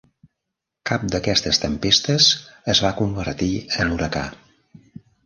Cap 0.89 1.03
d'aquestes 1.15 1.59
tempestes 1.65 2.29
es 2.75 2.81
va 2.87 2.93
convertir 3.03 3.51
en 3.85 3.93
huracà. 3.97 4.25